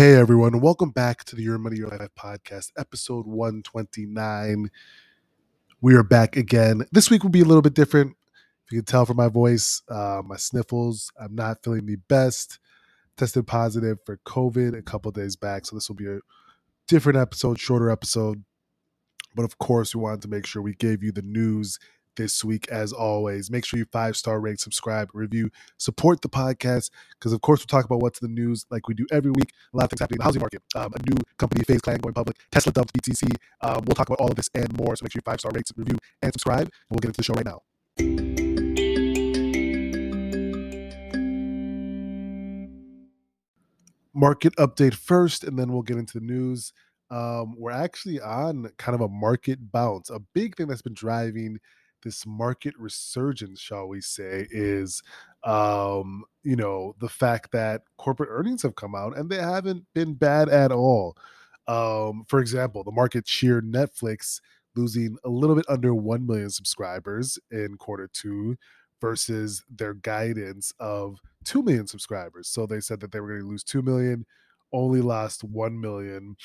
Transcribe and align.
Hey 0.00 0.14
everyone, 0.14 0.62
welcome 0.62 0.92
back 0.92 1.24
to 1.24 1.36
the 1.36 1.42
Your 1.42 1.58
Money 1.58 1.76
Your 1.76 1.88
Life 1.88 2.08
podcast, 2.18 2.70
episode 2.78 3.26
129. 3.26 4.70
We 5.82 5.94
are 5.94 6.02
back 6.02 6.38
again. 6.38 6.86
This 6.90 7.10
week 7.10 7.22
will 7.22 7.28
be 7.28 7.42
a 7.42 7.44
little 7.44 7.60
bit 7.60 7.74
different. 7.74 8.16
If 8.64 8.72
you 8.72 8.78
can 8.78 8.86
tell 8.86 9.04
from 9.04 9.18
my 9.18 9.28
voice, 9.28 9.82
uh, 9.90 10.22
my 10.24 10.38
sniffles, 10.38 11.12
I'm 11.20 11.34
not 11.34 11.62
feeling 11.62 11.84
the 11.84 11.96
best. 11.96 12.60
Tested 13.18 13.46
positive 13.46 13.98
for 14.06 14.16
COVID 14.24 14.74
a 14.74 14.80
couple 14.80 15.10
days 15.10 15.36
back, 15.36 15.66
so 15.66 15.76
this 15.76 15.90
will 15.90 15.96
be 15.96 16.08
a 16.08 16.20
different 16.88 17.18
episode, 17.18 17.60
shorter 17.60 17.90
episode. 17.90 18.42
But 19.34 19.42
of 19.42 19.58
course, 19.58 19.94
we 19.94 20.00
wanted 20.00 20.22
to 20.22 20.28
make 20.28 20.46
sure 20.46 20.62
we 20.62 20.76
gave 20.76 21.02
you 21.02 21.12
the 21.12 21.20
news 21.20 21.78
this 22.16 22.44
week 22.44 22.68
as 22.68 22.92
always. 22.92 23.50
Make 23.50 23.64
sure 23.64 23.78
you 23.78 23.86
five 23.92 24.16
star 24.16 24.40
rate, 24.40 24.60
subscribe, 24.60 25.10
review, 25.12 25.50
support 25.78 26.22
the 26.22 26.28
podcast 26.28 26.90
because 27.18 27.32
of 27.32 27.40
course 27.40 27.60
we'll 27.60 27.66
talk 27.66 27.84
about 27.84 28.00
what's 28.00 28.18
the 28.18 28.28
news 28.28 28.66
like 28.70 28.88
we 28.88 28.94
do 28.94 29.06
every 29.10 29.30
week. 29.30 29.52
A 29.72 29.76
lot 29.76 29.84
of 29.84 29.90
things 29.90 30.00
happening 30.00 30.16
in 30.16 30.18
the 30.18 30.24
housing 30.24 30.40
market. 30.40 30.62
Um, 30.74 30.92
a 30.94 31.10
new 31.10 31.16
company, 31.38 31.64
FaZe 31.64 31.80
Clan, 31.80 31.98
going 31.98 32.14
public. 32.14 32.38
Tesla 32.50 32.72
dumped 32.72 32.92
BTC. 32.94 33.34
Um, 33.60 33.84
we'll 33.86 33.94
talk 33.94 34.08
about 34.08 34.20
all 34.20 34.30
of 34.30 34.36
this 34.36 34.50
and 34.54 34.72
more. 34.76 34.96
So 34.96 35.04
make 35.04 35.12
sure 35.12 35.20
you 35.20 35.30
five 35.30 35.40
star 35.40 35.52
rate, 35.54 35.70
review, 35.76 35.98
and 36.22 36.32
subscribe. 36.32 36.62
And 36.62 36.70
we'll 36.90 37.00
get 37.00 37.08
into 37.08 37.18
the 37.18 37.24
show 37.24 37.34
right 37.34 37.44
now. 37.44 37.62
Market 44.12 44.54
update 44.56 44.94
first, 44.94 45.44
and 45.44 45.58
then 45.58 45.72
we'll 45.72 45.82
get 45.82 45.96
into 45.96 46.18
the 46.18 46.24
news. 46.24 46.72
Um, 47.10 47.54
we're 47.58 47.72
actually 47.72 48.20
on 48.20 48.70
kind 48.78 48.94
of 48.94 49.00
a 49.00 49.08
market 49.08 49.72
bounce. 49.72 50.10
A 50.10 50.20
big 50.32 50.56
thing 50.56 50.68
that's 50.68 50.82
been 50.82 50.94
driving 50.94 51.58
this 52.02 52.26
market 52.26 52.74
resurgence, 52.78 53.60
shall 53.60 53.88
we 53.88 54.00
say, 54.00 54.46
is 54.50 55.02
um, 55.44 56.24
you 56.42 56.56
know, 56.56 56.94
the 57.00 57.08
fact 57.08 57.52
that 57.52 57.82
corporate 57.98 58.30
earnings 58.32 58.62
have 58.62 58.74
come 58.74 58.94
out 58.94 59.16
and 59.16 59.30
they 59.30 59.36
haven't 59.36 59.84
been 59.94 60.14
bad 60.14 60.48
at 60.48 60.72
all. 60.72 61.16
Um, 61.66 62.24
for 62.28 62.40
example, 62.40 62.82
the 62.82 62.90
market 62.90 63.24
cheered 63.24 63.70
Netflix 63.70 64.40
losing 64.76 65.16
a 65.24 65.28
little 65.28 65.56
bit 65.56 65.66
under 65.68 65.94
1 65.94 66.26
million 66.26 66.50
subscribers 66.50 67.38
in 67.50 67.76
quarter 67.76 68.08
two 68.12 68.56
versus 69.00 69.64
their 69.70 69.94
guidance 69.94 70.72
of 70.78 71.18
2 71.44 71.62
million 71.62 71.86
subscribers. 71.86 72.48
So 72.48 72.66
they 72.66 72.80
said 72.80 73.00
that 73.00 73.12
they 73.12 73.20
were 73.20 73.28
going 73.28 73.40
to 73.40 73.46
lose 73.46 73.64
2 73.64 73.82
million, 73.82 74.26
only 74.72 75.00
lost 75.00 75.42
1 75.44 75.80
million, 75.80 76.36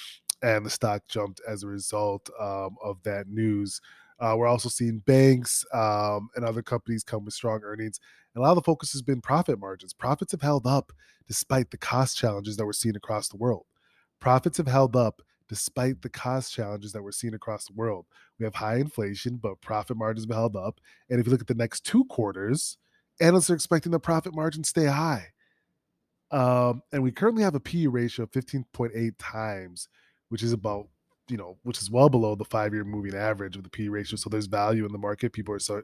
and 0.42 0.66
the 0.66 0.70
stock 0.70 1.04
jumped 1.08 1.42
as 1.48 1.64
a 1.64 1.68
result 1.68 2.30
um, 2.40 2.76
of 2.84 3.02
that 3.04 3.28
news. 3.28 3.82
Uh, 4.20 4.36
we're 4.38 4.48
also 4.48 4.70
seeing 4.70 5.00
banks 5.00 5.66
um, 5.74 6.30
and 6.36 6.46
other 6.46 6.62
companies 6.62 7.04
come 7.04 7.26
with 7.26 7.34
strong 7.34 7.62
earnings. 7.64 8.00
And 8.34 8.42
a 8.42 8.44
lot 8.44 8.52
of 8.52 8.56
the 8.56 8.66
focus 8.66 8.92
has 8.94 9.02
been 9.02 9.22
profit 9.22 9.60
margins. 9.60 9.94
Profits 9.94 10.32
have 10.32 10.42
held 10.42 10.66
up 10.66 10.92
despite 11.28 11.72
the 11.72 11.78
cost 11.78 12.18
challenges 12.18 12.58
that 12.58 12.66
we're 12.66 12.74
seeing 12.74 12.96
across 12.96 13.28
the 13.28 13.38
world. 13.38 13.66
Profits 14.20 14.58
have 14.58 14.68
held 14.68 14.96
up 14.96 15.22
despite 15.48 16.02
the 16.02 16.10
cost 16.10 16.54
challenges 16.54 16.92
that 16.92 17.04
we're 17.04 17.12
seeing 17.12 17.34
across 17.34 17.66
the 17.66 17.74
world. 17.74 18.06
We 18.40 18.46
have 18.46 18.56
high 18.56 18.78
inflation, 18.78 19.38
but 19.38 19.62
profit 19.62 19.98
margins 19.98 20.26
have 20.28 20.36
held 20.36 20.56
up. 20.56 20.80
And 21.10 21.20
if 21.20 21.26
you 21.26 21.32
look 21.32 21.42
at 21.42 21.48
the 21.48 21.54
next 21.54 21.86
two 21.86 22.06
quarters, 22.06 22.78
analysts 23.20 23.50
are 23.50 23.56
expecting 23.56 23.92
the 23.92 24.00
profit 24.00 24.34
margin 24.34 24.64
stay 24.64 24.86
high. 24.86 25.28
Um, 26.32 26.82
and 26.92 27.04
we 27.04 27.12
currently 27.12 27.44
have 27.44 27.56
a 27.56 27.60
PE 27.60 27.88
ratio 27.88 28.24
of 28.24 28.32
15.8 28.32 29.12
times, 29.20 29.88
which 30.30 30.44
is 30.44 30.54
about 30.54 30.88
you 31.28 31.38
know, 31.38 31.58
which 31.64 31.82
is 31.82 31.90
well 31.90 32.10
below 32.10 32.36
the 32.36 32.46
five 32.46 32.74
year 32.74 32.84
moving 32.84 33.16
average 33.16 33.56
of 33.56 33.64
the 33.64 33.70
P 33.70 33.90
ratio. 33.90 34.18
So 34.18 34.30
there's 34.30 34.48
value 34.48 34.86
in 34.86 34.92
the 34.92 34.98
market. 34.98 35.34
People 35.34 35.54
are 35.56 35.60
so 35.60 35.82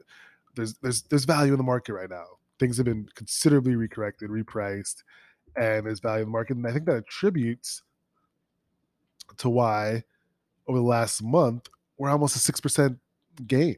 there's 0.54 0.74
there's 0.74 1.02
there's 1.02 1.24
value 1.24 1.52
in 1.52 1.58
the 1.58 1.64
market 1.64 1.94
right 1.94 2.10
now. 2.10 2.26
Things 2.58 2.76
have 2.76 2.86
been 2.86 3.08
considerably 3.14 3.74
recorrected, 3.74 4.28
repriced, 4.28 5.02
and 5.56 5.86
there's 5.86 6.00
value 6.00 6.22
in 6.22 6.28
the 6.28 6.32
market. 6.32 6.56
And 6.56 6.66
I 6.66 6.72
think 6.72 6.86
that 6.86 6.96
attributes 6.96 7.82
to 9.38 9.48
why 9.48 10.04
over 10.68 10.78
the 10.78 10.84
last 10.84 11.22
month 11.22 11.68
we're 11.98 12.10
almost 12.10 12.36
a 12.36 12.38
six 12.38 12.60
percent 12.60 12.98
gain. 13.46 13.76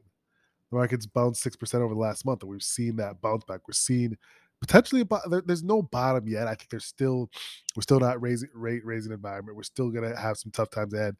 The 0.71 0.77
market's 0.77 1.07
bounced 1.07 1.43
six 1.43 1.57
percent 1.57 1.83
over 1.83 1.95
the 1.95 2.01
last 2.01 2.27
month, 2.27 2.43
and 2.43 2.51
we've 2.51 2.63
seen 2.63 2.97
that 2.97 3.21
bounce 3.21 3.45
back. 3.45 3.61
We're 3.67 3.75
seeing 3.75 4.17
potentially 4.61 5.03
a 5.03 5.43
there's 5.43 5.63
no 5.63 5.83
bottom 5.83 6.27
yet. 6.27 6.49
I 6.49 6.55
think 6.55 6.71
there's 6.71 6.87
still 6.87 7.31
we're 7.77 7.83
still 7.83 8.01
not 8.01 8.21
raising 8.21 8.49
rate 8.55 8.85
raising 8.85 9.13
environment. 9.13 9.57
We're 9.57 9.63
still 9.63 9.91
gonna 9.91 10.19
have 10.19 10.37
some 10.37 10.53
tough 10.53 10.71
times 10.71 10.95
ahead. 10.95 11.17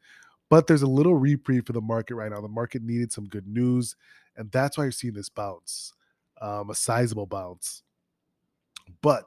But 0.49 0.67
there's 0.67 0.83
a 0.83 0.87
little 0.87 1.15
reprieve 1.15 1.65
for 1.65 1.73
the 1.73 1.81
market 1.81 2.15
right 2.15 2.31
now. 2.31 2.41
The 2.41 2.47
market 2.47 2.83
needed 2.83 3.11
some 3.11 3.25
good 3.25 3.47
news, 3.47 3.95
and 4.35 4.51
that's 4.51 4.77
why 4.77 4.85
you're 4.85 4.91
seeing 4.91 5.13
this 5.13 5.29
bounce, 5.29 5.93
um, 6.41 6.69
a 6.69 6.75
sizable 6.75 7.25
bounce. 7.25 7.81
But 9.01 9.25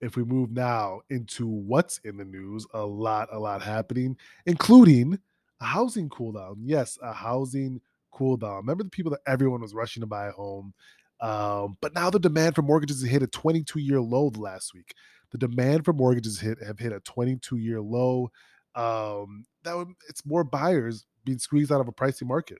if 0.00 0.16
we 0.16 0.24
move 0.24 0.50
now 0.50 1.00
into 1.08 1.46
what's 1.46 1.98
in 1.98 2.18
the 2.18 2.24
news, 2.24 2.66
a 2.74 2.84
lot, 2.84 3.28
a 3.32 3.38
lot 3.38 3.62
happening, 3.62 4.18
including 4.44 5.18
a 5.60 5.64
housing 5.64 6.08
cooldown. 6.08 6.56
Yes, 6.62 6.98
a 7.02 7.12
housing 7.12 7.80
cooldown. 8.12 8.58
Remember 8.58 8.84
the 8.84 8.90
people 8.90 9.10
that 9.12 9.20
everyone 9.26 9.62
was 9.62 9.74
rushing 9.74 10.02
to 10.02 10.06
buy 10.06 10.26
a 10.26 10.32
home. 10.32 10.74
Um, 11.20 11.78
but 11.80 11.94
now 11.94 12.10
the 12.10 12.18
demand 12.18 12.54
for 12.54 12.62
mortgages 12.62 13.00
hit 13.02 13.22
a 13.22 13.26
22 13.26 13.80
year 13.80 14.00
low 14.00 14.30
last 14.36 14.74
week. 14.74 14.94
The 15.30 15.38
demand 15.38 15.84
for 15.84 15.92
mortgages 15.92 16.38
hit 16.38 16.62
have 16.62 16.78
hit 16.78 16.92
a 16.92 17.00
22 17.00 17.56
year 17.56 17.80
low 17.80 18.30
um, 18.74 19.46
that 19.62 19.76
would 19.76 19.88
it's 20.08 20.26
more 20.26 20.44
buyers 20.44 21.06
being 21.24 21.38
squeezed 21.38 21.72
out 21.72 21.80
of 21.80 21.88
a 21.88 21.92
pricey 21.92 22.26
market. 22.26 22.58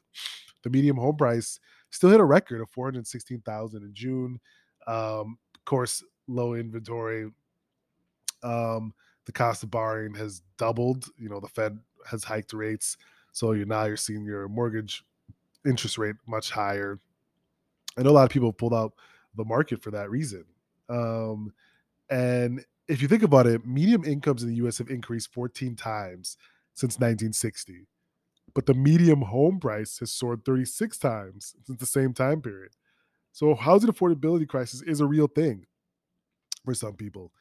The 0.62 0.70
medium 0.70 0.96
home 0.96 1.16
price 1.16 1.60
still 1.90 2.10
hit 2.10 2.20
a 2.20 2.24
record 2.24 2.60
of 2.60 2.70
416,000 2.70 3.82
in 3.82 3.94
June. 3.94 4.40
Um, 4.86 5.38
of 5.54 5.64
course, 5.64 6.02
low 6.26 6.54
inventory. 6.54 7.30
Um, 8.42 8.94
the 9.26 9.32
cost 9.32 9.62
of 9.62 9.70
borrowing 9.70 10.14
has 10.14 10.42
doubled. 10.58 11.06
You 11.18 11.28
know, 11.28 11.40
the 11.40 11.48
Fed 11.48 11.78
has 12.10 12.24
hiked 12.24 12.52
rates, 12.52 12.96
so 13.32 13.52
you're 13.52 13.66
now 13.66 13.84
you're 13.84 13.96
seeing 13.96 14.24
your 14.24 14.48
mortgage 14.48 15.04
interest 15.66 15.98
rate 15.98 16.16
much 16.26 16.50
higher. 16.50 16.98
I 17.96 18.02
know 18.02 18.10
a 18.10 18.12
lot 18.12 18.24
of 18.24 18.30
people 18.30 18.48
have 18.48 18.58
pulled 18.58 18.74
out 18.74 18.92
the 19.36 19.44
market 19.44 19.82
for 19.82 19.90
that 19.92 20.10
reason. 20.10 20.44
Um, 20.88 21.52
and 22.10 22.64
if 22.88 23.00
you 23.00 23.08
think 23.08 23.22
about 23.22 23.46
it, 23.46 23.66
medium 23.66 24.04
incomes 24.04 24.42
in 24.42 24.48
the 24.48 24.66
US 24.66 24.78
have 24.78 24.90
increased 24.90 25.32
14 25.32 25.74
times 25.76 26.36
since 26.74 26.94
1960. 26.94 27.86
But 28.54 28.66
the 28.66 28.74
medium 28.74 29.22
home 29.22 29.58
price 29.58 29.98
has 29.98 30.12
soared 30.12 30.44
36 30.44 30.98
times 30.98 31.54
since 31.64 31.78
the 31.78 31.86
same 31.86 32.12
time 32.12 32.40
period. 32.40 32.72
So 33.32 33.54
housing 33.54 33.90
affordability 33.90 34.46
crisis 34.46 34.82
is 34.82 35.00
a 35.00 35.06
real 35.06 35.26
thing 35.26 35.66
for 36.64 36.74
some 36.74 36.94
people, 36.94 37.32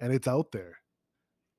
and 0.00 0.12
it's 0.12 0.28
out 0.28 0.50
there. 0.52 0.78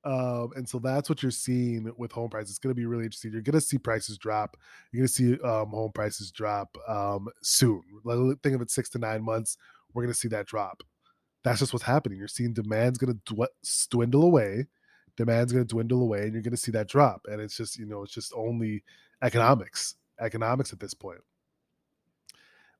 Um, 0.04 0.50
and 0.56 0.68
so 0.68 0.78
that's 0.78 1.08
what 1.08 1.22
you're 1.22 1.30
seeing 1.30 1.90
with 1.96 2.12
home 2.12 2.28
prices. 2.28 2.50
It's 2.50 2.58
going 2.58 2.74
to 2.74 2.78
be 2.78 2.86
really 2.86 3.04
interesting. 3.04 3.32
You're 3.32 3.40
going 3.40 3.54
to 3.54 3.60
see 3.60 3.78
prices 3.78 4.18
drop. 4.18 4.56
You're 4.90 5.02
going 5.02 5.08
to 5.08 5.14
see 5.14 5.40
um, 5.42 5.70
home 5.70 5.92
prices 5.94 6.30
drop 6.30 6.76
um, 6.88 7.28
soon. 7.42 7.82
Think 8.42 8.56
of 8.56 8.60
it 8.60 8.70
six 8.70 8.90
to 8.90 8.98
nine 8.98 9.22
months. 9.22 9.56
We're 9.94 10.02
going 10.02 10.12
to 10.12 10.18
see 10.18 10.28
that 10.28 10.46
drop 10.46 10.82
that's 11.44 11.60
just 11.60 11.72
what's 11.72 11.84
happening. 11.84 12.18
You're 12.18 12.26
seeing 12.26 12.54
demand's 12.54 12.98
going 12.98 13.20
to 13.26 13.48
dwindle 13.90 14.24
away. 14.24 14.66
Demand's 15.16 15.52
going 15.52 15.64
to 15.64 15.72
dwindle 15.72 16.02
away, 16.02 16.22
and 16.22 16.32
you're 16.32 16.42
going 16.42 16.52
to 16.52 16.56
see 16.56 16.72
that 16.72 16.88
drop. 16.88 17.20
And 17.26 17.40
it's 17.40 17.56
just, 17.56 17.78
you 17.78 17.86
know, 17.86 18.02
it's 18.02 18.14
just 18.14 18.32
only 18.34 18.82
economics, 19.22 19.94
economics 20.20 20.72
at 20.72 20.80
this 20.80 20.94
point. 20.94 21.20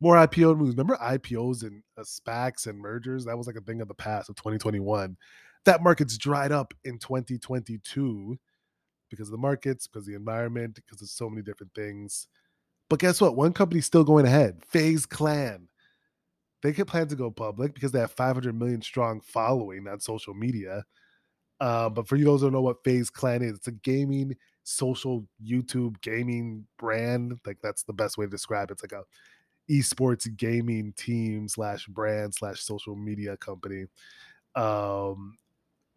More 0.01 0.17
IPO 0.17 0.57
moves. 0.57 0.73
Remember 0.73 0.97
IPOs 0.97 1.63
and 1.63 1.83
uh, 1.97 2.03
SPACs 2.03 2.67
and 2.67 2.79
mergers? 2.79 3.25
That 3.27 3.39
was 3.39 3.47
like 3.47 3.57
a 3.57 3.61
thing 3.61 3.81
of 3.81 3.89
the 3.89 3.95
past 3.95 4.29
of 4.29 4.37
2021. 4.37 5.17
That 5.67 5.83
market's 5.83 6.19
dried 6.19 6.51
up 6.51 6.75
in 6.85 6.99
2022 6.99 8.39
because 9.11 9.29
of 9.29 9.33
the 9.33 9.39
markets, 9.39 9.87
because 9.87 10.07
the 10.07 10.15
environment, 10.15 10.75
because 10.75 11.01
of 11.01 11.09
so 11.09 11.31
many 11.31 11.43
different 11.43 11.73
things. 11.75 12.29
But 12.89 12.99
guess 12.99 13.21
what? 13.21 13.37
One 13.37 13.53
company's 13.53 13.87
still 13.87 14.05
going 14.05 14.27
ahead. 14.27 14.63
FaZe 14.67 15.07
Clan 15.07 15.69
they 16.65 16.73
can 16.73 16.87
plan 16.87 17.07
to 17.07 17.15
go 17.15 17.31
public 17.31 17.75
because 17.75 17.93
they 17.93 17.99
have 17.99 18.13
500 18.13 18.59
million 18.59 18.81
strong 18.81 19.21
following 19.21 19.87
on 19.87 20.01
social 20.01 20.33
media. 20.33 20.83
Uh, 21.61 21.91
but 21.91 22.09
for 22.09 22.17
you 22.17 22.25
those 22.25 22.41
who 22.41 22.47
don't 22.47 22.55
know 22.55 22.63
what 22.63 22.83
FaZe 22.83 23.11
Clan 23.11 23.43
is, 23.43 23.59
it's 23.59 23.69
a 23.69 23.73
gaming 23.73 24.35
social 24.63 25.27
YouTube 25.47 26.01
gaming 26.01 26.67
brand. 26.79 27.39
Like 27.45 27.59
that's 27.63 27.83
the 27.83 27.93
best 27.93 28.17
way 28.17 28.25
to 28.25 28.31
describe 28.31 28.71
it. 28.71 28.73
It's 28.73 28.83
like 28.83 28.93
a 28.93 29.05
esports 29.71 30.27
gaming 30.39 30.95
team 30.97 31.49
slash 31.49 31.87
brand 31.87 32.35
slash 32.35 32.61
social 32.61 32.97
media 32.97 33.37
company. 33.37 33.85
Um, 34.57 35.37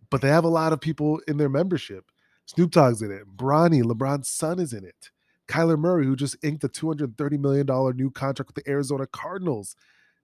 but 0.09 0.19
they 0.19 0.27
have 0.27 0.43
a 0.43 0.49
lot 0.49 0.73
of 0.73 0.81
people 0.81 1.21
in 1.29 1.37
their 1.37 1.49
membership. 1.49 2.11
Snoop 2.45 2.71
Dogg's 2.71 3.01
in 3.01 3.11
it. 3.11 3.23
Bronny, 3.37 3.83
LeBron's 3.83 4.27
son 4.27 4.59
is 4.59 4.73
in 4.73 4.83
it. 4.83 5.11
Kyler 5.47 5.79
Murray, 5.79 6.05
who 6.05 6.17
just 6.17 6.35
inked 6.43 6.65
a 6.65 6.69
$230 6.69 7.39
million 7.39 7.65
new 7.95 8.11
contract 8.11 8.53
with 8.53 8.61
the 8.61 8.69
Arizona 8.69 9.07
Cardinals 9.07 9.77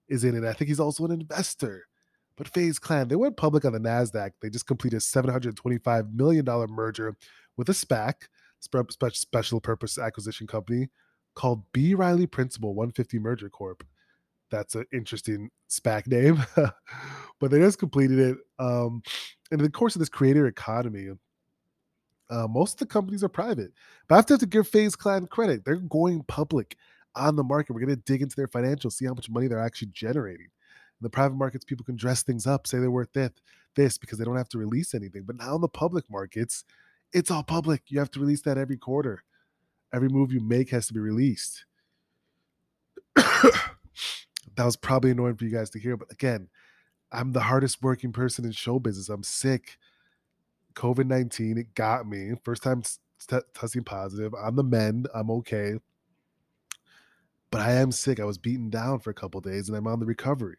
is 0.08 0.24
in 0.24 0.36
it. 0.36 0.44
I 0.48 0.52
think 0.52 0.68
he's 0.68 0.80
also 0.80 1.04
an 1.04 1.12
investor. 1.12 1.86
But 2.36 2.48
FaZe 2.48 2.78
Clan, 2.78 3.08
they 3.08 3.16
went 3.16 3.36
public 3.36 3.64
on 3.64 3.72
the 3.72 3.78
NASDAQ. 3.78 4.32
They 4.42 4.50
just 4.50 4.66
completed 4.66 4.96
a 4.96 5.00
$725 5.00 6.12
million 6.14 6.44
merger 6.68 7.16
with 7.56 7.68
a 7.68 7.72
SPAC, 7.72 8.14
special 9.12 9.60
purpose 9.60 9.98
acquisition 9.98 10.46
company, 10.46 10.88
called 11.34 11.62
B. 11.72 11.94
Riley 11.94 12.26
Principal 12.26 12.74
150 12.74 13.18
Merger 13.18 13.48
Corp. 13.48 13.84
That's 14.50 14.74
an 14.74 14.84
interesting 14.92 15.50
SPAC 15.70 16.06
name. 16.06 16.44
but 17.40 17.50
they 17.50 17.58
just 17.58 17.78
completed 17.78 18.18
it. 18.18 18.38
Um, 18.58 19.02
in 19.52 19.60
the 19.60 19.70
course 19.70 19.94
of 19.94 20.00
this 20.00 20.08
creator 20.08 20.46
economy, 20.46 21.10
Uh, 22.30 22.48
most 22.48 22.74
of 22.74 22.78
the 22.78 22.92
companies 22.92 23.22
are 23.22 23.28
private, 23.28 23.70
but 24.08 24.14
I 24.14 24.18
have 24.18 24.26
to, 24.26 24.32
have 24.34 24.40
to 24.40 24.46
give 24.46 24.66
FaZe 24.66 24.96
Clan 24.96 25.26
credit. 25.26 25.64
They're 25.64 25.76
going 25.76 26.24
public 26.24 26.76
on 27.16 27.36
the 27.36 27.44
market. 27.44 27.72
We're 27.72 27.84
going 27.84 27.96
to 27.96 28.02
dig 28.02 28.22
into 28.22 28.36
their 28.36 28.48
financials, 28.48 28.92
see 28.92 29.06
how 29.06 29.14
much 29.14 29.30
money 29.30 29.46
they're 29.46 29.58
actually 29.58 29.88
generating. 29.92 30.46
In 30.46 31.02
the 31.02 31.10
private 31.10 31.36
markets, 31.36 31.64
people 31.64 31.84
can 31.84 31.96
dress 31.96 32.22
things 32.22 32.46
up, 32.46 32.66
say 32.66 32.78
they're 32.78 32.90
worth 32.90 33.12
this, 33.12 33.30
this 33.74 33.98
because 33.98 34.18
they 34.18 34.24
don't 34.24 34.36
have 34.36 34.48
to 34.50 34.58
release 34.58 34.94
anything. 34.94 35.22
But 35.26 35.36
now 35.36 35.54
in 35.54 35.60
the 35.60 35.68
public 35.68 36.04
markets, 36.10 36.64
it's 37.12 37.30
all 37.30 37.42
public. 37.42 37.82
You 37.88 37.98
have 37.98 38.10
to 38.12 38.20
release 38.20 38.42
that 38.42 38.58
every 38.58 38.76
quarter. 38.76 39.22
Every 39.92 40.08
move 40.08 40.32
you 40.32 40.40
make 40.40 40.70
has 40.70 40.86
to 40.88 40.94
be 40.94 41.00
released. 41.00 41.64
that 43.14 43.64
was 44.58 44.76
probably 44.76 45.10
annoying 45.10 45.36
for 45.36 45.44
you 45.44 45.52
guys 45.52 45.70
to 45.70 45.78
hear, 45.78 45.96
but 45.96 46.10
again, 46.10 46.48
I'm 47.12 47.32
the 47.32 47.40
hardest 47.40 47.80
working 47.80 48.12
person 48.12 48.44
in 48.44 48.50
show 48.50 48.80
business. 48.80 49.08
I'm 49.08 49.22
sick. 49.22 49.78
COVID 50.74 51.06
19, 51.06 51.58
it 51.58 51.74
got 51.76 52.08
me. 52.08 52.32
First 52.42 52.64
time 52.64 52.82
testing 53.54 53.84
positive. 53.84 54.34
I'm 54.34 54.56
the 54.56 54.64
mend. 54.64 55.08
I'm 55.14 55.30
okay. 55.30 55.74
But 57.54 57.62
I 57.62 57.74
am 57.74 57.92
sick. 57.92 58.18
I 58.18 58.24
was 58.24 58.36
beaten 58.36 58.68
down 58.68 58.98
for 58.98 59.10
a 59.10 59.14
couple 59.14 59.40
days 59.40 59.68
and 59.68 59.78
I'm 59.78 59.86
on 59.86 60.00
the 60.00 60.06
recovery. 60.06 60.56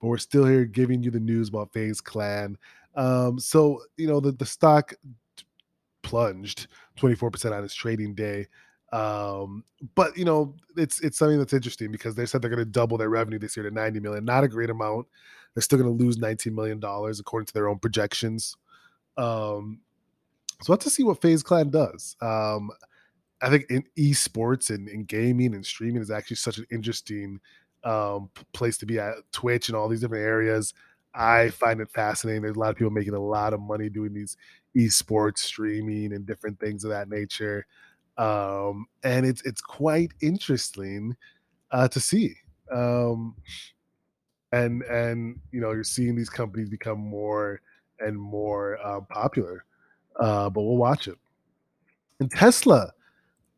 But 0.00 0.08
we're 0.08 0.18
still 0.18 0.44
here 0.44 0.64
giving 0.64 1.00
you 1.00 1.12
the 1.12 1.20
news 1.20 1.48
about 1.48 1.72
FaZe 1.72 2.00
Clan. 2.00 2.58
Um, 2.96 3.38
so, 3.38 3.80
you 3.96 4.08
know, 4.08 4.18
the, 4.18 4.32
the 4.32 4.44
stock 4.44 4.94
plunged 6.02 6.66
24% 6.98 7.56
on 7.56 7.62
its 7.62 7.72
trading 7.72 8.16
day. 8.16 8.48
Um, 8.92 9.62
but 9.94 10.18
you 10.18 10.24
know, 10.24 10.56
it's 10.76 10.98
it's 11.02 11.16
something 11.16 11.38
that's 11.38 11.52
interesting 11.52 11.92
because 11.92 12.16
they 12.16 12.26
said 12.26 12.42
they're 12.42 12.50
going 12.50 12.58
to 12.58 12.64
double 12.64 12.98
their 12.98 13.08
revenue 13.08 13.38
this 13.38 13.56
year 13.56 13.70
to 13.70 13.72
90 13.72 14.00
million. 14.00 14.24
Not 14.24 14.42
a 14.42 14.48
great 14.48 14.70
amount. 14.70 15.06
They're 15.54 15.62
still 15.62 15.78
going 15.78 15.96
to 15.96 16.04
lose 16.04 16.18
19 16.18 16.52
million 16.52 16.80
dollars 16.80 17.20
according 17.20 17.46
to 17.46 17.54
their 17.54 17.68
own 17.68 17.78
projections. 17.78 18.56
Um, 19.16 19.78
so 20.62 20.72
let's 20.72 20.92
see 20.92 21.04
what 21.04 21.22
FaZe 21.22 21.44
Clan 21.44 21.70
does. 21.70 22.16
Um, 22.20 22.72
I 23.42 23.50
think 23.50 23.66
in 23.70 23.84
esports 23.98 24.70
and 24.70 24.88
in 24.88 25.04
gaming 25.04 25.54
and 25.54 25.66
streaming 25.66 26.00
is 26.00 26.10
actually 26.10 26.36
such 26.36 26.58
an 26.58 26.66
interesting 26.70 27.40
um, 27.84 28.30
place 28.52 28.78
to 28.78 28.86
be 28.86 28.98
at. 28.98 29.14
Twitch 29.32 29.68
and 29.68 29.76
all 29.76 29.88
these 29.88 30.00
different 30.00 30.24
areas. 30.24 30.72
I 31.14 31.50
find 31.50 31.80
it 31.80 31.90
fascinating. 31.90 32.42
There's 32.42 32.56
a 32.56 32.58
lot 32.58 32.70
of 32.70 32.76
people 32.76 32.90
making 32.92 33.14
a 33.14 33.20
lot 33.20 33.52
of 33.52 33.60
money 33.60 33.88
doing 33.88 34.14
these 34.14 34.36
esports 34.76 35.38
streaming 35.38 36.14
and 36.14 36.24
different 36.24 36.58
things 36.58 36.84
of 36.84 36.90
that 36.90 37.08
nature. 37.08 37.66
Um, 38.16 38.86
and 39.04 39.26
it's 39.26 39.42
it's 39.42 39.60
quite 39.60 40.12
interesting 40.22 41.16
uh, 41.70 41.88
to 41.88 42.00
see. 42.00 42.34
Um, 42.70 43.34
and 44.52 44.82
and 44.82 45.40
you 45.50 45.60
know 45.60 45.72
you're 45.72 45.84
seeing 45.84 46.14
these 46.14 46.30
companies 46.30 46.68
become 46.68 46.98
more 46.98 47.60
and 48.00 48.18
more 48.18 48.78
uh, 48.84 49.00
popular. 49.10 49.64
Uh, 50.20 50.48
but 50.50 50.62
we'll 50.62 50.76
watch 50.76 51.08
it. 51.08 51.18
And 52.20 52.30
Tesla, 52.30 52.92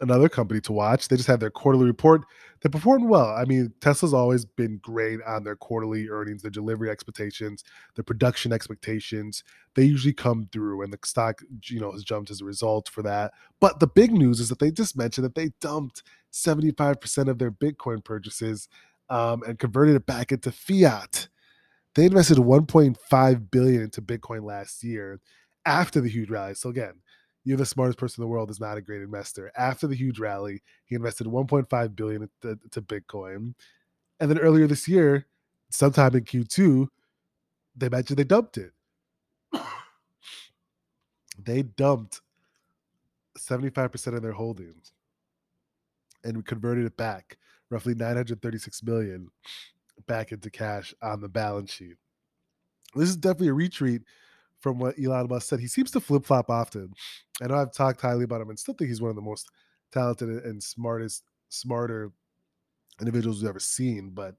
another 0.00 0.29
company 0.29 0.61
to 0.62 0.73
watch. 0.73 1.08
They 1.08 1.17
just 1.17 1.29
had 1.29 1.41
their 1.41 1.50
quarterly 1.50 1.87
report. 1.87 2.23
They 2.61 2.69
performed 2.69 3.08
well. 3.08 3.26
I 3.26 3.44
mean, 3.44 3.73
Tesla's 3.81 4.14
always 4.14 4.44
been 4.44 4.79
great 4.79 5.20
on 5.26 5.44
their 5.44 5.56
quarterly 5.56 6.08
earnings, 6.08 6.43
their 6.43 6.50
delivery 6.50 6.91
expectations, 6.91 7.62
their 7.94 8.05
production 8.05 8.52
expectations. 8.52 9.44
They 9.75 9.85
usually 9.85 10.14
come 10.14 10.49
through, 10.52 10.82
and 10.82 10.93
the 10.93 10.99
stock, 11.05 11.43
you 11.64 11.81
know, 11.81 11.93
has 11.93 12.05
jumped 12.05 12.31
as 12.31 12.41
a 12.41 12.44
result 12.44 12.88
for 12.88 13.02
that. 13.02 13.32
But 13.61 13.81
the 13.81 13.87
big 13.87 14.12
news 14.12 14.41
is 14.41 14.49
that 14.49 14.58
they 14.58 14.70
just 14.70 14.96
mentioned 14.96 15.25
that 15.25 15.35
they 15.35 15.50
dumped 15.61 16.02
75% 16.32 17.29
of 17.29 17.38
their 17.38 17.52
Bitcoin 17.52 18.05
purchases 18.05 18.69
um, 19.11 19.43
and 19.47 19.58
converted 19.58 19.97
it 19.97 20.06
back 20.06 20.32
into 20.32 20.50
fiat. 20.50 21.29
They 21.94 22.06
invested 22.06 22.38
1.5 22.38 23.50
billion 23.50 23.82
into 23.82 24.02
Bitcoin 24.02 24.43
last 24.44 24.82
year 24.82 25.20
after 25.64 26.00
the 26.00 26.08
huge 26.08 26.31
rally. 26.31 26.55
So 26.55 26.69
again, 26.69 26.94
you're 27.44 27.58
the 27.58 27.67
smartest 27.67 27.99
person 27.99 28.23
in 28.23 28.29
the 28.29 28.32
world 28.32 28.50
is 28.50 28.61
not 28.61 28.79
a 28.79 28.82
great 28.82 29.02
investor. 29.02 29.52
After 29.56 29.87
the 29.87 29.94
huge 29.94 30.19
rally, 30.19 30.62
he 30.87 30.94
invested 30.94 31.26
1.5 31.26 31.96
billion 31.96 32.29
to, 32.43 32.50
into 32.50 32.82
Bitcoin, 32.82 33.55
and 34.20 34.31
then 34.31 34.38
earlier 34.38 34.67
this 34.67 34.88
year, 34.88 35.26
sometime 35.70 36.14
in 36.14 36.25
Q2, 36.25 36.88
they 37.76 37.88
mentioned 37.88 38.19
they 38.19 38.25
dumped 38.25 38.58
it. 38.58 38.73
they 41.44 41.62
dumped 41.62 42.20
75% 43.38 44.17
of 44.17 44.23
their 44.23 44.32
holdings 44.32 44.93
and 46.23 46.47
converted 46.47 46.87
it 46.87 46.97
back, 46.97 47.37
roughly 47.70 47.94
936 47.94 48.82
million 48.85 49.29
back 50.06 50.32
into 50.32 50.50
cash 50.50 50.94
on 51.02 51.20
the 51.20 51.29
balance 51.29 51.73
sheet. 51.73 51.97
This 52.94 53.08
is 53.08 53.17
definitely 53.17 53.49
a 53.49 53.55
retreat 53.55 54.02
from 54.64 54.78
what 54.78 54.94
Elon 54.99 55.28
Musk 55.28 55.50
said. 55.50 55.61
He 55.61 55.66
seems 55.66 55.90
to 55.90 56.00
flip 56.00 56.25
flop 56.25 56.49
often. 56.49 56.94
I 57.43 57.49
know 57.49 57.56
I've 57.56 57.70
talked 57.70 58.00
highly 58.00 58.25
about 58.25 58.40
him 58.40 58.49
and 58.49 58.58
still 58.58 58.72
think 58.72 58.88
he's 58.88 59.02
one 59.02 59.11
of 59.11 59.14
the 59.14 59.20
most 59.20 59.50
talented 59.93 60.31
and 60.43 60.61
smartest, 60.61 61.22
smarter 61.50 62.11
individuals 62.99 63.43
we've 63.43 63.50
ever 63.50 63.61
seen. 63.61 64.08
But 64.08 64.37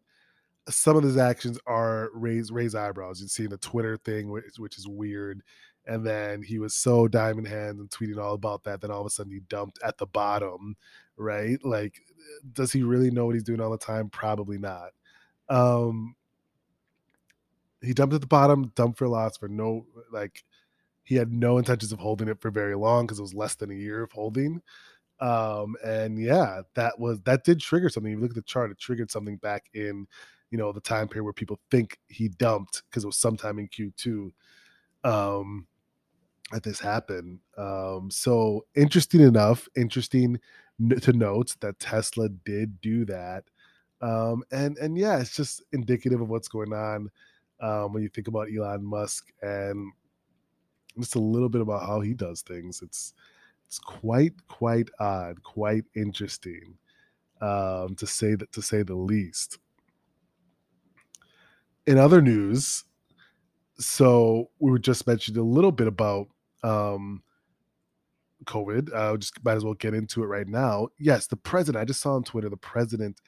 some 0.68 0.98
of 0.98 1.04
his 1.04 1.18
actions 1.18 1.60
are 1.68 2.10
raise 2.16 2.50
raise 2.50 2.74
eyebrows. 2.74 3.22
You 3.22 3.28
see 3.28 3.46
the 3.46 3.58
Twitter 3.58 3.98
thing, 3.98 4.32
which, 4.32 4.46
which 4.58 4.80
is 4.80 4.88
weird. 4.88 5.44
And 5.86 6.04
then 6.04 6.42
he 6.42 6.58
was 6.58 6.74
so 6.74 7.08
diamond 7.08 7.48
hands 7.48 7.80
and 7.80 7.88
tweeting 7.92 8.18
all 8.18 8.34
about 8.34 8.64
that. 8.64 8.82
Then 8.82 8.90
all 8.90 9.02
of 9.02 9.06
a 9.06 9.12
sudden 9.12 9.32
he 9.32 9.42
dumped 9.42 9.78
at 9.84 10.00
the 10.00 10.08
bottom, 10.08 10.76
right? 11.18 11.64
Like, 11.64 12.02
does 12.54 12.72
he 12.72 12.82
really 12.82 13.12
know 13.12 13.28
what 13.28 13.36
he's 13.36 13.44
doing 13.44 13.62
all 13.62 13.70
the 13.70 13.78
time? 13.78 14.10
Probably 14.10 14.58
not. 14.58 14.90
Um, 15.50 16.16
he 17.82 17.94
dumped 17.94 18.16
at 18.16 18.22
the 18.22 18.28
bottom, 18.28 18.72
dumped 18.76 18.98
for 18.98 19.08
loss 19.08 19.38
for 19.38 19.48
no 19.48 19.86
like 20.12 20.44
he 21.04 21.16
had 21.16 21.32
no 21.32 21.58
intentions 21.58 21.92
of 21.92 22.00
holding 22.00 22.28
it 22.28 22.42
for 22.42 22.50
very 22.50 22.76
long 22.76 23.06
because 23.06 23.20
it 23.20 23.24
was 23.24 23.34
less 23.34 23.56
than 23.56 23.72
a 23.72 23.76
year 23.76 24.04
of 24.04 24.12
holding. 24.12 24.62
Um, 25.20 25.76
and 25.84 26.20
yeah, 26.20 26.62
that 26.74 27.00
was 27.00 27.22
that 27.22 27.44
did 27.44 27.60
trigger 27.60 27.90
something. 27.90 28.12
If 28.12 28.18
you 28.18 28.22
look 28.22 28.32
at 28.32 28.36
the 28.36 28.42
chart, 28.42 28.72
it 28.72 28.80
triggered 28.80 29.12
something 29.12 29.38
back 29.38 29.66
in 29.74 30.08
you 30.52 30.58
know 30.58 30.72
the 30.72 30.82
time 30.82 31.08
period 31.08 31.24
where 31.24 31.34
people 31.34 31.60
think 31.72 31.98
he 32.08 32.30
dumped 32.30 32.84
because 32.90 33.04
it 33.04 33.08
was 33.08 33.18
sometime 33.18 33.60
in 33.60 33.68
Q2 33.68 34.32
um 35.04 35.68
that 36.52 36.64
this 36.64 36.80
happened. 36.80 37.40
Um, 37.58 38.10
so 38.12 38.66
interesting 38.76 39.22
enough, 39.22 39.68
interesting 39.76 40.40
to 41.02 41.14
note 41.14 41.56
that 41.62 41.80
Tesla 41.80 42.30
did 42.30 42.80
do 42.82 43.06
that. 43.06 43.46
Um, 44.02 44.44
and 44.52 44.78
and 44.78 44.98
yeah, 44.98 45.20
it's 45.20 45.36
just 45.36 45.64
indicative 45.72 46.22
of 46.22 46.30
what's 46.30 46.48
going 46.48 46.74
on 46.74 47.10
um, 47.62 47.94
when 47.94 48.04
you 48.04 48.10
think 48.10 48.28
about 48.28 48.48
Elon 48.56 48.84
Musk 48.84 49.32
and 49.42 49.92
just 51.00 51.16
a 51.16 51.20
little 51.20 51.50
bit 51.50 51.62
about 51.62 51.86
how 51.86 52.00
he 52.00 52.14
does 52.14 52.42
things. 52.42 52.82
It's 52.82 53.14
it's 53.68 53.80
quite 53.80 54.34
quite 54.48 54.90
odd, 55.00 55.42
quite 55.44 55.86
interesting, 55.96 56.78
um, 57.42 57.96
to 57.96 58.06
say 58.06 58.36
that 58.36 58.52
to 58.54 58.62
say 58.62 58.84
the 58.84 58.96
least. 58.96 59.60
In 61.88 61.98
other 61.98 62.22
news, 62.22 62.84
so 63.78 64.50
we 64.60 64.72
were 64.72 64.80
just 64.80 65.08
mentioned 65.08 65.38
a 65.38 65.44
little 65.44 65.72
bit 65.72 65.88
about 65.88 66.28
um, 66.64 67.22
COVID. 68.46 68.94
Uh, 68.94 69.18
just 69.18 69.44
might 69.44 69.58
as 69.58 69.66
well 69.66 69.74
get 69.74 69.94
into 69.94 70.24
it 70.24 70.28
right 70.28 70.48
now. 70.48 70.88
Yes, 70.98 71.28
the 71.28 71.36
president. 71.36 71.82
I 71.82 71.86
just 71.86 72.02
saw 72.02 72.16
on 72.16 72.24
Twitter 72.24 72.50
the 72.50 72.58
president. 72.58 73.22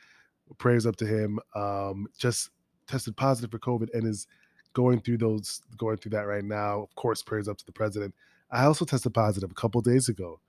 Prayers 0.60 0.86
up 0.86 0.96
to 0.98 1.06
him. 1.06 1.40
Um, 1.56 2.08
just 2.18 2.52
tested 2.88 3.16
positive 3.16 3.52
for 3.52 3.60
COVID 3.60 3.90
and 3.94 4.08
is 4.08 4.28
going 4.74 5.00
through 5.02 5.18
those 5.18 5.62
going 5.78 5.98
through 5.98 6.12
that 6.12 6.28
right 6.28 6.44
now. 6.44 6.82
Of 6.82 6.96
course, 6.96 7.24
prayers 7.24 7.48
up 7.48 7.58
to 7.58 7.66
the 7.66 7.72
president. 7.72 8.14
I 8.52 8.66
also 8.66 8.86
tested 8.86 9.14
positive 9.14 9.52
a 9.52 9.56
couple 9.56 9.82
days 9.82 10.10
ago. 10.10 10.40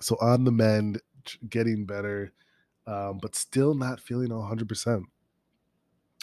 so 0.00 0.16
on 0.20 0.44
the 0.44 0.52
mend, 0.52 1.00
getting 1.48 1.86
better, 1.86 2.32
um, 2.86 3.18
but 3.22 3.34
still 3.34 3.74
not 3.74 4.00
feeling 4.00 4.28
100%. 4.28 5.02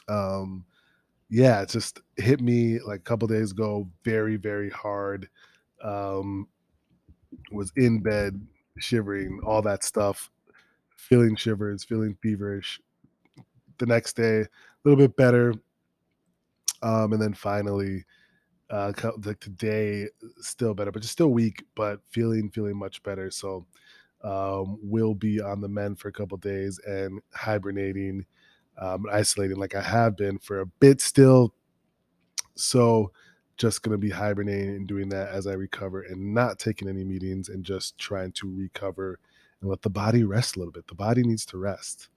Um, 0.07 0.65
yeah, 1.29 1.61
it 1.61 1.69
just 1.69 2.01
hit 2.17 2.41
me 2.41 2.79
like 2.79 2.99
a 2.99 3.03
couple 3.03 3.27
days 3.27 3.51
ago 3.51 3.89
very, 4.03 4.35
very 4.35 4.69
hard. 4.69 5.29
Um, 5.83 6.47
was 7.51 7.71
in 7.77 8.01
bed, 8.01 8.45
shivering, 8.77 9.39
all 9.45 9.61
that 9.61 9.83
stuff, 9.83 10.29
feeling 10.97 11.35
shivers, 11.35 11.83
feeling 11.83 12.17
feverish, 12.21 12.79
the 13.81 13.85
next 13.85 14.15
day, 14.15 14.39
a 14.39 14.47
little 14.85 14.97
bit 14.97 15.17
better. 15.17 15.53
Um, 16.81 17.13
and 17.13 17.21
then 17.21 17.33
finally, 17.33 18.05
uh, 18.69 18.93
like 19.25 19.39
today, 19.39 20.07
still 20.39 20.73
better, 20.73 20.91
but 20.91 21.01
just 21.01 21.11
still 21.11 21.29
weak, 21.29 21.65
but 21.75 21.99
feeling 22.09 22.49
feeling 22.49 22.77
much 22.77 23.03
better. 23.03 23.29
So, 23.29 23.65
um, 24.23 24.79
will 24.81 25.13
be 25.13 25.41
on 25.41 25.59
the 25.59 25.67
mend 25.67 25.99
for 25.99 26.07
a 26.07 26.13
couple 26.13 26.37
days 26.37 26.79
and 26.87 27.19
hibernating, 27.33 28.25
um, 28.77 29.05
isolating 29.11 29.57
like 29.57 29.75
I 29.75 29.81
have 29.81 30.15
been 30.15 30.39
for 30.39 30.61
a 30.61 30.65
bit 30.65 31.01
still. 31.01 31.53
So, 32.55 33.11
just 33.57 33.83
going 33.83 33.91
to 33.91 33.97
be 33.97 34.09
hibernating 34.09 34.69
and 34.69 34.87
doing 34.87 35.09
that 35.09 35.29
as 35.29 35.47
I 35.47 35.53
recover 35.53 36.03
and 36.03 36.33
not 36.33 36.57
taking 36.57 36.87
any 36.87 37.03
meetings 37.03 37.49
and 37.49 37.63
just 37.63 37.97
trying 37.97 38.31
to 38.33 38.49
recover 38.49 39.19
and 39.59 39.69
let 39.69 39.81
the 39.81 39.89
body 39.89 40.23
rest 40.23 40.55
a 40.55 40.59
little 40.59 40.71
bit. 40.71 40.87
The 40.87 40.95
body 40.95 41.23
needs 41.23 41.45
to 41.47 41.57
rest. 41.57 42.09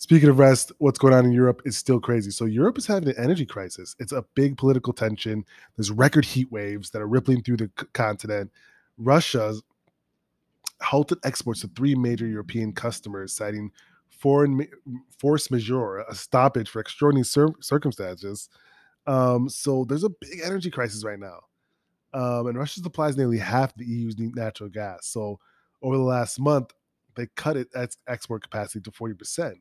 Speaking 0.00 0.28
of 0.28 0.38
rest, 0.38 0.70
what's 0.78 0.98
going 0.98 1.12
on 1.12 1.24
in 1.24 1.32
Europe 1.32 1.60
is 1.64 1.76
still 1.76 1.98
crazy. 1.98 2.30
So 2.30 2.44
Europe 2.44 2.78
is 2.78 2.86
having 2.86 3.08
an 3.08 3.16
energy 3.18 3.44
crisis. 3.44 3.96
It's 3.98 4.12
a 4.12 4.24
big 4.36 4.56
political 4.56 4.92
tension. 4.92 5.44
There's 5.76 5.90
record 5.90 6.24
heat 6.24 6.50
waves 6.52 6.90
that 6.90 7.02
are 7.02 7.08
rippling 7.08 7.42
through 7.42 7.56
the 7.56 7.68
continent. 7.94 8.52
Russia's 8.96 9.60
halted 10.80 11.18
exports 11.24 11.62
to 11.62 11.70
three 11.74 11.96
major 11.96 12.28
European 12.28 12.72
customers, 12.72 13.34
citing 13.34 13.72
foreign 14.08 14.68
force 15.18 15.50
majeure, 15.50 16.04
a 16.08 16.14
stoppage 16.14 16.68
for 16.68 16.78
extraordinary 16.78 17.24
cir- 17.24 17.54
circumstances. 17.60 18.48
Um, 19.08 19.48
so 19.48 19.84
there's 19.84 20.04
a 20.04 20.10
big 20.10 20.40
energy 20.44 20.70
crisis 20.70 21.04
right 21.04 21.18
now. 21.18 21.40
Um, 22.14 22.46
and 22.46 22.56
Russia 22.56 22.80
supplies 22.80 23.16
nearly 23.16 23.38
half 23.38 23.74
the 23.74 23.84
EU's 23.84 24.16
natural 24.16 24.70
gas. 24.70 25.08
So 25.08 25.40
over 25.82 25.96
the 25.96 26.02
last 26.04 26.38
month, 26.38 26.72
they 27.16 27.26
cut 27.34 27.56
its 27.56 27.98
export 28.06 28.42
capacity 28.42 28.80
to 28.80 28.92
40%. 28.92 29.54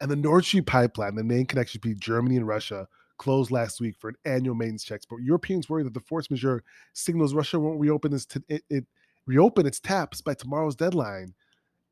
And 0.00 0.10
the 0.10 0.16
Nord 0.16 0.44
Stream 0.44 0.64
pipeline, 0.64 1.14
the 1.14 1.24
main 1.24 1.46
connection 1.46 1.80
between 1.80 1.98
Germany 1.98 2.36
and 2.36 2.46
Russia, 2.46 2.86
closed 3.18 3.50
last 3.50 3.80
week 3.80 3.96
for 3.98 4.08
an 4.08 4.16
annual 4.24 4.54
maintenance 4.54 4.84
check. 4.84 5.00
But 5.08 5.22
Europeans 5.22 5.68
worry 5.68 5.82
that 5.84 5.94
the 5.94 6.00
force 6.00 6.30
majeure 6.30 6.62
signals 6.92 7.34
Russia 7.34 7.58
won't 7.58 7.80
reopen 7.80 8.10
this 8.10 8.26
t- 8.26 8.42
it, 8.48 8.62
it 8.68 8.84
reopen 9.26 9.66
its 9.66 9.80
taps 9.80 10.20
by 10.20 10.34
tomorrow's 10.34 10.76
deadline. 10.76 11.34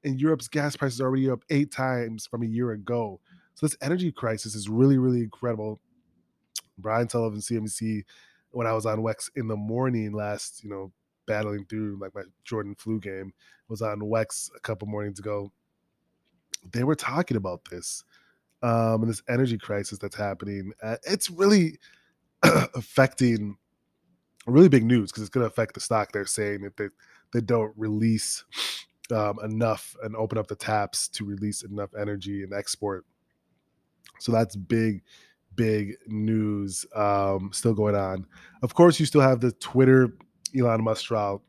And 0.04 0.20
Europe's 0.20 0.48
gas 0.48 0.76
prices 0.76 1.00
are 1.00 1.06
already 1.06 1.30
up 1.30 1.42
eight 1.48 1.72
times 1.72 2.26
from 2.26 2.42
a 2.42 2.46
year 2.46 2.72
ago. 2.72 3.20
So 3.54 3.66
this 3.66 3.76
energy 3.80 4.12
crisis 4.12 4.54
is 4.54 4.68
really, 4.68 4.98
really 4.98 5.22
incredible. 5.22 5.80
Brian 6.76 7.08
Sullivan, 7.08 7.40
CNBC, 7.40 8.04
when 8.50 8.66
I 8.66 8.72
was 8.72 8.84
on 8.84 8.98
Wex 8.98 9.30
in 9.36 9.48
the 9.48 9.56
morning 9.56 10.12
last, 10.12 10.62
you 10.62 10.70
know, 10.70 10.92
battling 11.26 11.64
through 11.64 11.98
like 12.00 12.14
my 12.14 12.22
Jordan 12.44 12.74
flu 12.74 13.00
game, 13.00 13.32
was 13.68 13.80
on 13.80 14.00
Wex 14.00 14.50
a 14.54 14.60
couple 14.60 14.88
mornings 14.88 15.18
ago. 15.18 15.50
They 16.72 16.84
were 16.84 16.94
talking 16.94 17.36
about 17.36 17.64
this 17.70 18.04
um, 18.62 19.02
and 19.02 19.08
this 19.08 19.22
energy 19.28 19.58
crisis 19.58 19.98
that's 19.98 20.16
happening. 20.16 20.72
Uh, 20.82 20.96
it's 21.04 21.30
really 21.30 21.78
affecting 22.42 23.56
really 24.46 24.68
big 24.68 24.84
news 24.84 25.10
because 25.10 25.22
it's 25.22 25.30
going 25.30 25.42
to 25.42 25.50
affect 25.50 25.74
the 25.74 25.80
stock. 25.80 26.12
They're 26.12 26.26
saying 26.26 26.62
that 26.62 26.76
they, 26.76 26.88
they 27.32 27.40
don't 27.40 27.72
release 27.76 28.44
um, 29.10 29.38
enough 29.42 29.94
and 30.02 30.16
open 30.16 30.38
up 30.38 30.46
the 30.46 30.56
taps 30.56 31.08
to 31.08 31.24
release 31.24 31.62
enough 31.62 31.90
energy 31.98 32.42
and 32.42 32.52
export. 32.52 33.04
So 34.18 34.32
that's 34.32 34.56
big, 34.56 35.02
big 35.56 35.96
news 36.06 36.86
um, 36.94 37.50
still 37.52 37.74
going 37.74 37.96
on. 37.96 38.26
Of 38.62 38.74
course, 38.74 38.98
you 38.98 39.06
still 39.06 39.20
have 39.20 39.40
the 39.40 39.52
Twitter 39.52 40.16
Elon 40.58 40.84
Musk 40.84 41.04
trial. 41.04 41.42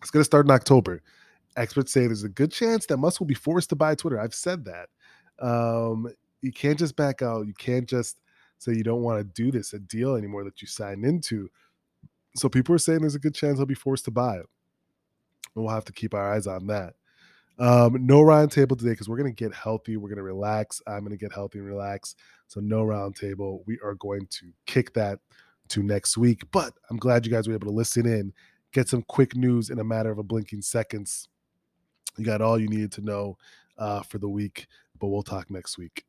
It's 0.00 0.10
going 0.10 0.20
to 0.20 0.24
start 0.24 0.46
in 0.46 0.50
October. 0.50 1.02
Experts 1.60 1.92
say 1.92 2.06
there's 2.06 2.24
a 2.24 2.28
good 2.28 2.50
chance 2.50 2.86
that 2.86 2.96
Musk 2.96 3.20
will 3.20 3.26
be 3.26 3.34
forced 3.34 3.68
to 3.68 3.76
buy 3.76 3.94
Twitter. 3.94 4.18
I've 4.18 4.34
said 4.34 4.64
that. 4.64 4.88
Um, 5.38 6.08
you 6.40 6.52
can't 6.52 6.78
just 6.78 6.96
back 6.96 7.20
out. 7.20 7.46
You 7.46 7.52
can't 7.54 7.86
just 7.86 8.20
say 8.58 8.72
you 8.72 8.82
don't 8.82 9.02
want 9.02 9.18
to 9.18 9.24
do 9.24 9.50
this 9.50 9.74
a 9.74 9.78
deal 9.78 10.16
anymore 10.16 10.44
that 10.44 10.62
you 10.62 10.68
signed 10.68 11.04
into. 11.04 11.50
So 12.36 12.48
people 12.48 12.74
are 12.74 12.78
saying 12.78 13.00
there's 13.00 13.14
a 13.14 13.20
good 13.20 13.34
chance 13.34 13.58
he'll 13.58 13.66
be 13.66 13.74
forced 13.74 14.06
to 14.06 14.10
buy 14.10 14.36
it. 14.36 14.46
And 15.54 15.64
we'll 15.64 15.74
have 15.74 15.84
to 15.86 15.92
keep 15.92 16.14
our 16.14 16.32
eyes 16.32 16.46
on 16.46 16.66
that. 16.68 16.94
Um, 17.58 18.06
no 18.06 18.20
roundtable 18.20 18.78
today 18.78 18.90
because 18.90 19.08
we're 19.08 19.18
going 19.18 19.34
to 19.34 19.44
get 19.44 19.52
healthy. 19.52 19.98
We're 19.98 20.08
going 20.08 20.16
to 20.16 20.22
relax. 20.22 20.80
I'm 20.86 21.00
going 21.00 21.10
to 21.10 21.18
get 21.18 21.32
healthy 21.32 21.58
and 21.58 21.68
relax. 21.68 22.16
So 22.46 22.60
no 22.60 22.84
roundtable. 22.84 23.60
We 23.66 23.78
are 23.84 23.94
going 23.94 24.26
to 24.30 24.46
kick 24.66 24.94
that 24.94 25.18
to 25.68 25.82
next 25.82 26.16
week. 26.16 26.42
But 26.52 26.72
I'm 26.88 26.96
glad 26.96 27.26
you 27.26 27.32
guys 27.32 27.48
were 27.48 27.54
able 27.54 27.66
to 27.66 27.74
listen 27.74 28.06
in, 28.06 28.32
get 28.72 28.88
some 28.88 29.02
quick 29.02 29.36
news 29.36 29.68
in 29.68 29.78
a 29.78 29.84
matter 29.84 30.10
of 30.10 30.18
a 30.18 30.22
blinking 30.22 30.62
seconds. 30.62 31.28
You 32.20 32.26
got 32.26 32.42
all 32.42 32.60
you 32.60 32.68
needed 32.68 32.92
to 32.92 33.00
know 33.00 33.38
uh, 33.78 34.02
for 34.02 34.18
the 34.18 34.28
week, 34.28 34.66
but 34.98 35.06
we'll 35.06 35.22
talk 35.22 35.50
next 35.50 35.78
week. 35.78 36.04